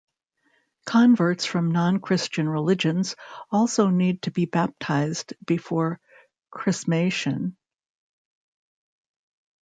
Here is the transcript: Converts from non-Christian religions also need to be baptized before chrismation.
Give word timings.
Converts 0.87 1.45
from 1.45 1.69
non-Christian 1.73 2.49
religions 2.49 3.15
also 3.51 3.89
need 3.89 4.23
to 4.23 4.31
be 4.31 4.45
baptized 4.47 5.35
before 5.45 5.99
chrismation. 6.51 7.53